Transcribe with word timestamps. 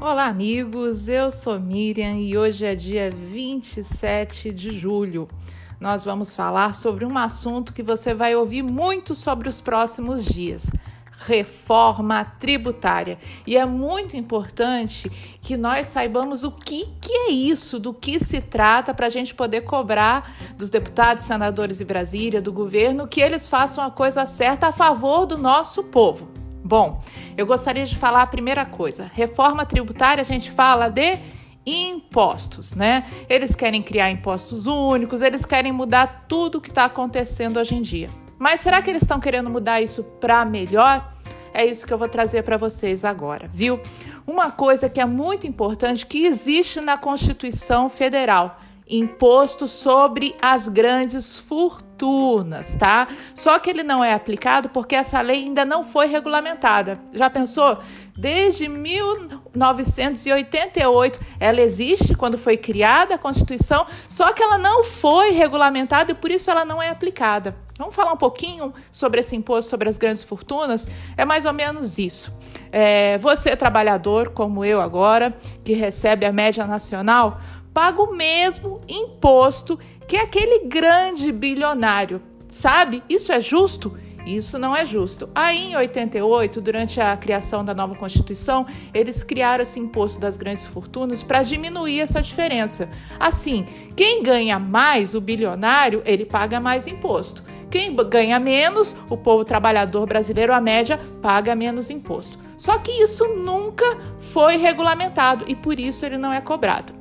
Olá, 0.00 0.26
amigos. 0.26 1.08
Eu 1.08 1.32
sou 1.32 1.58
Miriam 1.58 2.14
e 2.14 2.38
hoje 2.38 2.64
é 2.64 2.72
dia 2.72 3.10
27 3.10 4.52
de 4.52 4.70
julho. 4.70 5.28
Nós 5.80 6.04
vamos 6.04 6.36
falar 6.36 6.72
sobre 6.76 7.04
um 7.04 7.18
assunto 7.18 7.72
que 7.72 7.82
você 7.82 8.14
vai 8.14 8.36
ouvir 8.36 8.62
muito 8.62 9.12
sobre 9.12 9.48
os 9.48 9.60
próximos 9.60 10.24
dias: 10.24 10.70
reforma 11.26 12.24
tributária. 12.24 13.18
E 13.44 13.56
é 13.56 13.66
muito 13.66 14.16
importante 14.16 15.10
que 15.42 15.56
nós 15.56 15.88
saibamos 15.88 16.44
o 16.44 16.52
que, 16.52 16.88
que 17.00 17.12
é 17.12 17.30
isso, 17.32 17.80
do 17.80 17.92
que 17.92 18.20
se 18.20 18.40
trata, 18.40 18.94
para 18.94 19.06
a 19.06 19.10
gente 19.10 19.34
poder 19.34 19.62
cobrar 19.62 20.32
dos 20.56 20.70
deputados, 20.70 21.24
senadores 21.24 21.78
de 21.78 21.84
Brasília, 21.84 22.40
do 22.40 22.52
governo, 22.52 23.08
que 23.08 23.20
eles 23.20 23.48
façam 23.48 23.82
a 23.82 23.90
coisa 23.90 24.24
certa 24.26 24.68
a 24.68 24.72
favor 24.72 25.26
do 25.26 25.36
nosso 25.36 25.82
povo. 25.82 26.37
Bom, 26.68 27.00
eu 27.34 27.46
gostaria 27.46 27.86
de 27.86 27.96
falar 27.96 28.20
a 28.20 28.26
primeira 28.26 28.66
coisa. 28.66 29.10
Reforma 29.14 29.64
tributária, 29.64 30.20
a 30.20 30.24
gente 30.24 30.50
fala 30.50 30.90
de 30.90 31.18
impostos, 31.64 32.74
né? 32.74 33.06
Eles 33.26 33.56
querem 33.56 33.82
criar 33.82 34.10
impostos 34.10 34.66
únicos, 34.66 35.22
eles 35.22 35.46
querem 35.46 35.72
mudar 35.72 36.26
tudo 36.28 36.58
o 36.58 36.60
que 36.60 36.68
está 36.68 36.84
acontecendo 36.84 37.58
hoje 37.58 37.74
em 37.74 37.80
dia. 37.80 38.10
Mas 38.38 38.60
será 38.60 38.82
que 38.82 38.90
eles 38.90 39.00
estão 39.00 39.18
querendo 39.18 39.48
mudar 39.48 39.80
isso 39.80 40.04
para 40.04 40.44
melhor? 40.44 41.10
É 41.54 41.64
isso 41.64 41.86
que 41.86 41.92
eu 41.92 41.96
vou 41.96 42.06
trazer 42.06 42.42
para 42.42 42.58
vocês 42.58 43.02
agora, 43.02 43.50
viu? 43.50 43.80
Uma 44.26 44.50
coisa 44.50 44.90
que 44.90 45.00
é 45.00 45.06
muito 45.06 45.46
importante 45.46 46.04
que 46.04 46.26
existe 46.26 46.82
na 46.82 46.98
Constituição 46.98 47.88
Federal 47.88 48.60
imposto 48.86 49.66
sobre 49.66 50.36
as 50.40 50.68
grandes 50.68 51.38
fortunas, 51.38 51.87
tá? 52.78 53.08
Só 53.34 53.58
que 53.58 53.70
ele 53.70 53.82
não 53.82 54.04
é 54.04 54.14
aplicado 54.14 54.68
porque 54.68 54.94
essa 54.94 55.20
lei 55.20 55.42
ainda 55.44 55.64
não 55.64 55.82
foi 55.84 56.06
regulamentada. 56.06 57.00
Já 57.12 57.28
pensou? 57.30 57.78
Desde 58.16 58.68
1988 58.68 61.20
ela 61.38 61.60
existe 61.60 62.14
quando 62.14 62.36
foi 62.36 62.56
criada 62.56 63.14
a 63.14 63.18
Constituição, 63.18 63.86
só 64.08 64.32
que 64.32 64.42
ela 64.42 64.58
não 64.58 64.82
foi 64.84 65.30
regulamentada 65.30 66.10
e 66.12 66.14
por 66.14 66.30
isso 66.30 66.50
ela 66.50 66.64
não 66.64 66.82
é 66.82 66.88
aplicada. 66.88 67.54
Vamos 67.78 67.94
falar 67.94 68.12
um 68.12 68.16
pouquinho 68.16 68.74
sobre 68.90 69.20
esse 69.20 69.36
imposto 69.36 69.70
sobre 69.70 69.88
as 69.88 69.96
grandes 69.96 70.24
fortunas? 70.24 70.88
É 71.16 71.24
mais 71.24 71.44
ou 71.44 71.52
menos 71.52 71.96
isso. 71.96 72.36
É, 72.72 73.16
você, 73.18 73.54
trabalhador, 73.54 74.30
como 74.30 74.64
eu 74.64 74.80
agora, 74.80 75.32
que 75.64 75.74
recebe 75.74 76.26
a 76.26 76.32
média 76.32 76.66
nacional, 76.66 77.40
paga 77.78 78.02
o 78.02 78.12
mesmo 78.12 78.80
imposto 78.88 79.78
que 80.08 80.16
aquele 80.16 80.66
grande 80.66 81.30
bilionário. 81.30 82.20
Sabe? 82.48 83.04
Isso 83.08 83.30
é 83.30 83.40
justo? 83.40 83.96
Isso 84.26 84.58
não 84.58 84.74
é 84.74 84.84
justo. 84.84 85.30
Aí, 85.32 85.70
em 85.70 85.76
88, 85.76 86.60
durante 86.60 87.00
a 87.00 87.16
criação 87.16 87.64
da 87.64 87.72
nova 87.72 87.94
Constituição, 87.94 88.66
eles 88.92 89.22
criaram 89.22 89.62
esse 89.62 89.78
imposto 89.78 90.18
das 90.18 90.36
grandes 90.36 90.66
fortunas 90.66 91.22
para 91.22 91.44
diminuir 91.44 92.00
essa 92.00 92.20
diferença. 92.20 92.88
Assim, 93.16 93.64
quem 93.94 94.24
ganha 94.24 94.58
mais, 94.58 95.14
o 95.14 95.20
bilionário, 95.20 96.02
ele 96.04 96.24
paga 96.24 96.58
mais 96.58 96.88
imposto. 96.88 97.44
Quem 97.70 97.94
ganha 97.94 98.40
menos, 98.40 98.96
o 99.08 99.16
povo 99.16 99.44
trabalhador 99.44 100.04
brasileiro, 100.04 100.52
a 100.52 100.60
média, 100.60 100.98
paga 101.22 101.54
menos 101.54 101.90
imposto. 101.90 102.40
Só 102.56 102.76
que 102.78 102.90
isso 102.90 103.24
nunca 103.36 103.84
foi 104.18 104.56
regulamentado 104.56 105.44
e 105.46 105.54
por 105.54 105.78
isso 105.78 106.04
ele 106.04 106.18
não 106.18 106.32
é 106.32 106.40
cobrado 106.40 106.97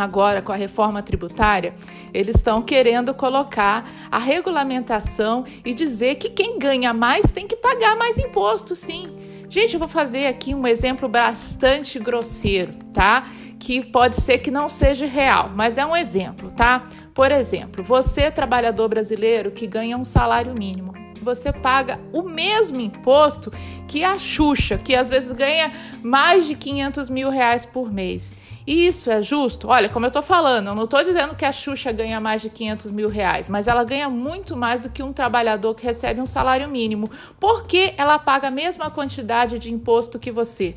agora 0.00 0.42
com 0.42 0.52
a 0.52 0.56
reforma 0.56 1.02
tributária, 1.02 1.74
eles 2.12 2.36
estão 2.36 2.62
querendo 2.62 3.14
colocar 3.14 3.88
a 4.10 4.18
regulamentação 4.18 5.44
e 5.64 5.74
dizer 5.74 6.16
que 6.16 6.30
quem 6.30 6.58
ganha 6.58 6.92
mais 6.92 7.30
tem 7.30 7.46
que 7.46 7.56
pagar 7.56 7.96
mais 7.96 8.18
imposto, 8.18 8.74
sim. 8.74 9.14
Gente, 9.48 9.74
eu 9.74 9.78
vou 9.78 9.88
fazer 9.88 10.26
aqui 10.26 10.54
um 10.54 10.66
exemplo 10.66 11.08
bastante 11.08 11.98
grosseiro, 11.98 12.72
tá? 12.92 13.24
Que 13.58 13.82
pode 13.82 14.16
ser 14.16 14.38
que 14.38 14.50
não 14.50 14.68
seja 14.68 15.06
real, 15.06 15.50
mas 15.54 15.78
é 15.78 15.86
um 15.86 15.96
exemplo, 15.96 16.50
tá? 16.50 16.84
Por 17.14 17.30
exemplo, 17.30 17.82
você, 17.82 18.30
trabalhador 18.30 18.88
brasileiro 18.88 19.50
que 19.50 19.66
ganha 19.66 19.96
um 19.96 20.04
salário 20.04 20.52
mínimo, 20.52 20.85
você 21.26 21.52
paga 21.52 21.98
o 22.12 22.22
mesmo 22.22 22.80
imposto 22.80 23.52
que 23.88 24.04
a 24.04 24.16
Xuxa, 24.16 24.78
que 24.78 24.94
às 24.94 25.10
vezes 25.10 25.32
ganha 25.32 25.72
mais 26.02 26.46
de 26.46 26.54
500 26.54 27.10
mil 27.10 27.28
reais 27.28 27.66
por 27.66 27.92
mês. 27.92 28.36
Isso 28.64 29.10
é 29.10 29.20
justo? 29.22 29.68
Olha, 29.68 29.88
como 29.88 30.06
eu 30.06 30.08
estou 30.08 30.22
falando, 30.22 30.68
eu 30.68 30.74
não 30.74 30.84
estou 30.84 31.02
dizendo 31.02 31.34
que 31.34 31.44
a 31.44 31.50
Xuxa 31.50 31.90
ganha 31.90 32.20
mais 32.20 32.42
de 32.42 32.48
500 32.48 32.92
mil 32.92 33.08
reais, 33.08 33.48
mas 33.48 33.66
ela 33.66 33.82
ganha 33.82 34.08
muito 34.08 34.56
mais 34.56 34.80
do 34.80 34.88
que 34.88 35.02
um 35.02 35.12
trabalhador 35.12 35.74
que 35.74 35.84
recebe 35.84 36.20
um 36.20 36.26
salário 36.26 36.68
mínimo. 36.68 37.10
Porque 37.40 37.92
ela 37.96 38.18
paga 38.18 38.48
a 38.48 38.50
mesma 38.50 38.88
quantidade 38.88 39.58
de 39.58 39.72
imposto 39.72 40.18
que 40.18 40.30
você 40.30 40.76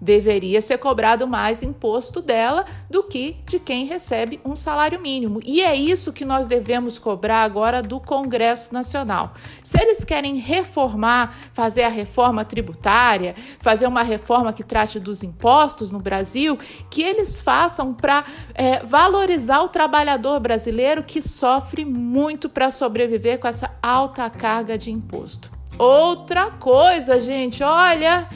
deveria 0.00 0.60
ser 0.60 0.78
cobrado 0.78 1.26
mais 1.26 1.62
imposto 1.62 2.20
dela 2.20 2.64
do 2.90 3.02
que 3.02 3.36
de 3.46 3.58
quem 3.58 3.86
recebe 3.86 4.40
um 4.44 4.54
salário 4.54 5.00
mínimo. 5.00 5.40
E 5.44 5.62
é 5.62 5.74
isso 5.74 6.12
que 6.12 6.24
nós 6.24 6.46
devemos 6.46 6.98
cobrar 6.98 7.42
agora 7.42 7.82
do 7.82 7.98
Congresso 7.98 8.72
Nacional. 8.72 9.34
Se 9.62 9.80
eles 9.80 10.04
querem 10.04 10.36
reformar, 10.36 11.34
fazer 11.52 11.82
a 11.82 11.88
reforma 11.88 12.44
tributária, 12.44 13.34
fazer 13.60 13.86
uma 13.86 14.02
reforma 14.02 14.52
que 14.52 14.62
trate 14.62 15.00
dos 15.00 15.22
impostos 15.22 15.90
no 15.90 15.98
Brasil, 15.98 16.58
que 16.90 17.02
eles 17.02 17.40
façam 17.40 17.94
para 17.94 18.24
é, 18.54 18.80
valorizar 18.80 19.62
o 19.62 19.68
trabalhador 19.68 20.40
brasileiro 20.40 21.02
que 21.02 21.22
sofre 21.22 21.84
muito 21.84 22.48
para 22.48 22.70
sobreviver 22.70 23.38
com 23.38 23.48
essa 23.48 23.70
alta 23.82 24.28
carga 24.28 24.76
de 24.76 24.90
imposto. 24.90 25.50
Outra 25.78 26.50
coisa, 26.50 27.18
gente, 27.18 27.62
olha. 27.62 28.28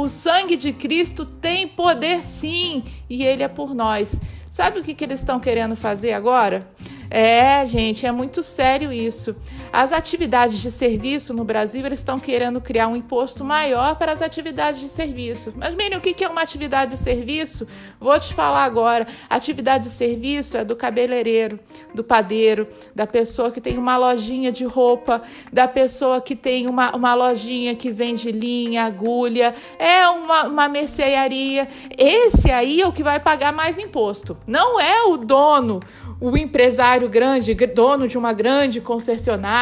O 0.00 0.08
sangue 0.08 0.54
de 0.54 0.72
Cristo 0.72 1.26
tem 1.26 1.66
poder 1.66 2.20
sim, 2.20 2.84
e 3.10 3.24
ele 3.24 3.42
é 3.42 3.48
por 3.48 3.74
nós. 3.74 4.20
Sabe 4.48 4.78
o 4.78 4.84
que, 4.84 4.94
que 4.94 5.02
eles 5.02 5.18
estão 5.18 5.40
querendo 5.40 5.74
fazer 5.74 6.12
agora? 6.12 6.70
É, 7.10 7.66
gente, 7.66 8.06
é 8.06 8.12
muito 8.12 8.40
sério 8.40 8.92
isso. 8.92 9.34
As 9.72 9.92
atividades 9.92 10.58
de 10.58 10.70
serviço 10.70 11.34
no 11.34 11.44
Brasil, 11.44 11.84
eles 11.84 11.98
estão 11.98 12.18
querendo 12.18 12.60
criar 12.60 12.88
um 12.88 12.96
imposto 12.96 13.44
maior 13.44 13.96
para 13.96 14.12
as 14.12 14.22
atividades 14.22 14.80
de 14.80 14.88
serviço. 14.88 15.52
Mas, 15.56 15.74
Miriam, 15.74 15.98
o 15.98 16.00
que 16.00 16.24
é 16.24 16.28
uma 16.28 16.40
atividade 16.40 16.92
de 16.92 16.96
serviço? 16.96 17.66
Vou 18.00 18.18
te 18.18 18.32
falar 18.32 18.64
agora. 18.64 19.06
Atividade 19.28 19.84
de 19.84 19.90
serviço 19.90 20.56
é 20.56 20.64
do 20.64 20.74
cabeleireiro, 20.74 21.60
do 21.94 22.02
padeiro, 22.02 22.66
da 22.94 23.06
pessoa 23.06 23.50
que 23.50 23.60
tem 23.60 23.76
uma 23.76 23.96
lojinha 23.96 24.50
de 24.50 24.64
roupa, 24.64 25.22
da 25.52 25.68
pessoa 25.68 26.20
que 26.20 26.34
tem 26.34 26.66
uma, 26.66 26.94
uma 26.96 27.14
lojinha 27.14 27.74
que 27.74 27.90
vende 27.90 28.32
linha, 28.32 28.84
agulha, 28.84 29.54
é 29.78 30.08
uma, 30.08 30.44
uma 30.44 30.68
mercearia. 30.68 31.68
Esse 31.96 32.50
aí 32.50 32.80
é 32.80 32.86
o 32.86 32.92
que 32.92 33.02
vai 33.02 33.20
pagar 33.20 33.52
mais 33.52 33.78
imposto. 33.78 34.36
Não 34.46 34.80
é 34.80 35.02
o 35.04 35.16
dono 35.16 35.80
o 36.20 36.36
empresário 36.36 37.08
grande, 37.08 37.54
dono 37.54 38.08
de 38.08 38.18
uma 38.18 38.32
grande 38.32 38.80
concessionária 38.80 39.57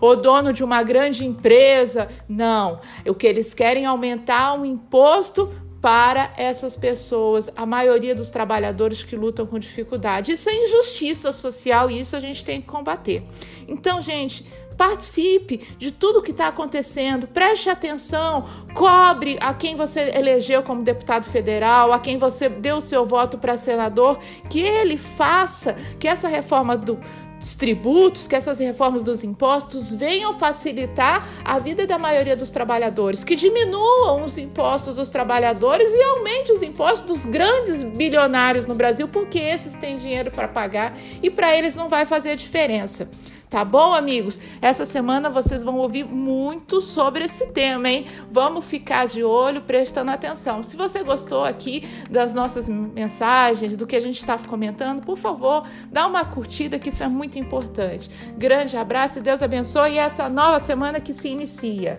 ou 0.00 0.16
dono 0.16 0.52
de 0.52 0.62
uma 0.64 0.82
grande 0.82 1.24
empresa. 1.24 2.08
Não. 2.28 2.80
O 3.06 3.14
que 3.14 3.26
eles 3.26 3.54
querem 3.54 3.84
é 3.84 3.86
aumentar 3.86 4.60
o 4.60 4.64
imposto 4.64 5.50
para 5.80 6.32
essas 6.36 6.76
pessoas, 6.76 7.50
a 7.56 7.64
maioria 7.64 8.14
dos 8.14 8.30
trabalhadores 8.30 9.02
que 9.02 9.16
lutam 9.16 9.46
com 9.46 9.58
dificuldade. 9.58 10.32
Isso 10.32 10.48
é 10.50 10.64
injustiça 10.64 11.32
social 11.32 11.90
e 11.90 12.00
isso 12.00 12.14
a 12.14 12.20
gente 12.20 12.44
tem 12.44 12.60
que 12.60 12.66
combater. 12.66 13.22
Então, 13.66 14.02
gente, 14.02 14.46
participe 14.76 15.58
de 15.76 15.90
tudo 15.90 16.22
que 16.22 16.30
está 16.30 16.48
acontecendo, 16.48 17.26
preste 17.26 17.68
atenção, 17.68 18.46
cobre 18.74 19.36
a 19.38 19.52
quem 19.52 19.76
você 19.76 20.10
elegeu 20.14 20.62
como 20.62 20.82
deputado 20.82 21.26
federal, 21.26 21.92
a 21.92 21.98
quem 21.98 22.16
você 22.16 22.48
deu 22.48 22.78
o 22.78 22.80
seu 22.80 23.04
voto 23.04 23.36
para 23.36 23.58
senador, 23.58 24.18
que 24.48 24.60
ele 24.60 24.96
faça 24.96 25.74
que 25.98 26.08
essa 26.08 26.28
reforma 26.28 26.78
do 26.78 26.98
dos 27.40 27.54
tributos, 27.54 28.28
que 28.28 28.36
essas 28.36 28.58
reformas 28.58 29.02
dos 29.02 29.24
impostos 29.24 29.92
venham 29.92 30.34
facilitar 30.34 31.26
a 31.42 31.58
vida 31.58 31.86
da 31.86 31.98
maioria 31.98 32.36
dos 32.36 32.50
trabalhadores, 32.50 33.24
que 33.24 33.34
diminuam 33.34 34.24
os 34.24 34.36
impostos 34.36 34.96
dos 34.96 35.08
trabalhadores 35.08 35.90
e 35.90 36.02
aumente 36.02 36.52
os 36.52 36.62
impostos 36.62 37.06
dos 37.06 37.26
grandes 37.26 37.82
bilionários 37.82 38.66
no 38.66 38.74
Brasil, 38.74 39.08
porque 39.08 39.38
esses 39.38 39.74
têm 39.74 39.96
dinheiro 39.96 40.30
para 40.30 40.46
pagar 40.46 40.96
e 41.22 41.30
para 41.30 41.56
eles 41.56 41.74
não 41.74 41.88
vai 41.88 42.04
fazer 42.04 42.36
diferença. 42.36 43.08
Tá 43.50 43.64
bom, 43.64 43.92
amigos? 43.92 44.38
Essa 44.62 44.86
semana 44.86 45.28
vocês 45.28 45.64
vão 45.64 45.76
ouvir 45.78 46.04
muito 46.04 46.80
sobre 46.80 47.24
esse 47.24 47.48
tema, 47.48 47.88
hein? 47.88 48.06
Vamos 48.30 48.64
ficar 48.64 49.08
de 49.08 49.24
olho, 49.24 49.60
prestando 49.62 50.12
atenção. 50.12 50.62
Se 50.62 50.76
você 50.76 51.02
gostou 51.02 51.44
aqui 51.44 51.82
das 52.08 52.32
nossas 52.32 52.68
mensagens, 52.68 53.76
do 53.76 53.88
que 53.88 53.96
a 53.96 54.00
gente 54.00 54.18
está 54.18 54.38
comentando, 54.38 55.02
por 55.02 55.18
favor, 55.18 55.66
dá 55.90 56.06
uma 56.06 56.24
curtida, 56.24 56.78
que 56.78 56.90
isso 56.90 57.02
é 57.02 57.08
muito 57.08 57.40
importante. 57.40 58.08
Grande 58.38 58.76
abraço 58.76 59.18
e 59.18 59.22
Deus 59.22 59.42
abençoe 59.42 59.98
essa 59.98 60.28
nova 60.28 60.60
semana 60.60 61.00
que 61.00 61.12
se 61.12 61.28
inicia. 61.28 61.98